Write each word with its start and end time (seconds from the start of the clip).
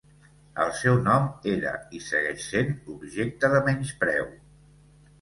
El 0.63 0.71
seu 0.77 0.97
nom 1.07 1.27
era 1.53 1.75
i 1.99 2.03
segueix 2.07 2.49
sent 2.49 2.75
objecte 2.97 3.55
de 3.57 3.65
menyspreu. 3.71 4.31